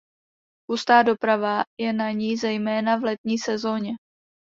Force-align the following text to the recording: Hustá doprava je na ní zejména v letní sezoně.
Hustá 0.67 0.97
doprava 1.09 1.65
je 1.79 1.93
na 1.93 2.11
ní 2.11 2.37
zejména 2.37 2.95
v 2.97 3.03
letní 3.03 3.37
sezoně. 3.37 3.91